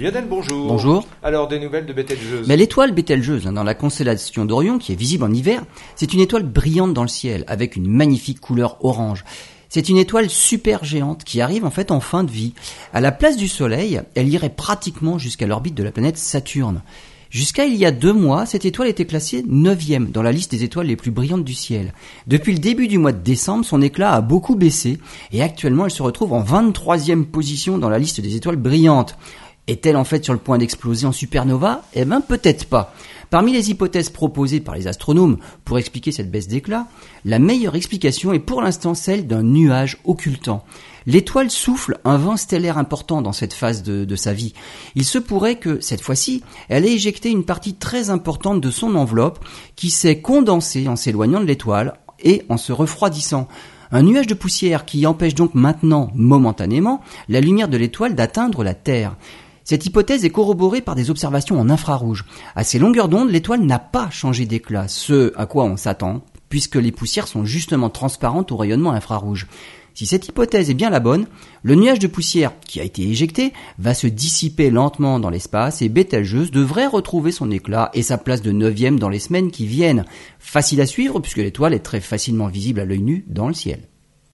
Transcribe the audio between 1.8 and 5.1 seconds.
de Bételgeuse Mais l'étoile Bételgeuse, hein, dans la constellation d'Orion, qui est